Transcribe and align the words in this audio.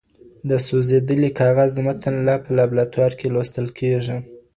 د 0.49 0.51
سوزېدلي 0.67 1.29
کاغذ 1.39 1.71
متن 1.85 2.15
په 2.43 2.49
لابراتوار 2.57 3.11
کې 3.19 3.27
لوستل 3.33 3.67
کیږي. 3.79 4.17